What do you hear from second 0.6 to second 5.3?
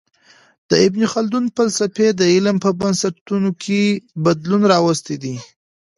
د ابن خلدون فلسفې د علم په بنسټونو کي بدلون راوستی